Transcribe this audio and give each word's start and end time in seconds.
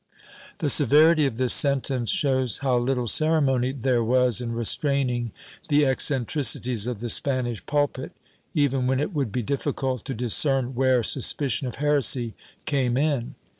^ 0.55 0.57
The 0.57 0.71
severity 0.71 1.27
of 1.27 1.35
this 1.35 1.53
sentence 1.53 2.09
shows 2.09 2.57
how 2.57 2.75
little 2.79 3.05
ceremony 3.05 3.71
there 3.71 4.03
was 4.03 4.41
in 4.41 4.51
restraining 4.51 5.31
the 5.67 5.85
eccentricities 5.85 6.87
of 6.87 7.01
the 7.01 7.09
Spanish 7.11 7.63
pulpit, 7.67 8.11
even 8.55 8.87
when 8.87 8.99
it 8.99 9.13
w^ould 9.13 9.31
be 9.31 9.43
difficult 9.43 10.03
to 10.05 10.15
discern 10.15 10.73
where 10.73 11.03
suspicion 11.03 11.67
of 11.67 11.75
heresy 11.75 12.33
came 12.65 12.97
in. 12.97 13.35